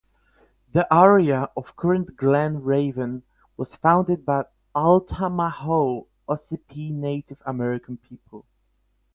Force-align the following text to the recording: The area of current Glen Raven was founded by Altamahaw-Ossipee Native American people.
The 0.71 0.91
area 0.91 1.51
of 1.55 1.75
current 1.75 2.15
Glen 2.17 2.63
Raven 2.63 3.21
was 3.55 3.75
founded 3.75 4.25
by 4.25 4.45
Altamahaw-Ossipee 4.75 6.91
Native 6.91 7.37
American 7.45 7.97
people. 7.97 8.43